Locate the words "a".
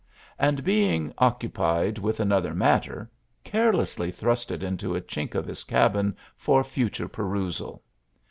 4.95-4.99